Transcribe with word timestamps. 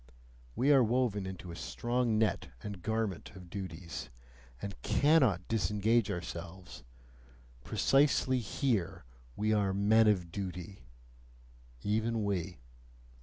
We 0.55 0.73
are 0.73 0.83
woven 0.83 1.27
into 1.27 1.51
a 1.51 1.55
strong 1.55 2.17
net 2.17 2.47
and 2.63 2.81
garment 2.81 3.33
of 3.35 3.51
duties, 3.51 4.09
and 4.59 4.73
CANNOT 4.81 5.47
disengage 5.47 6.09
ourselves 6.09 6.83
precisely 7.63 8.39
here, 8.39 9.05
we 9.35 9.53
are 9.53 9.75
"men 9.75 10.07
of 10.07 10.31
duty," 10.31 10.87
even 11.83 12.23
we! 12.23 12.57